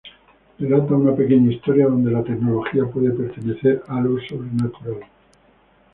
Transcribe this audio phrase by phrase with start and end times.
[0.57, 5.01] Relata una pequeña historia donde la tecnología puede pertenecer a lo sobrenatural.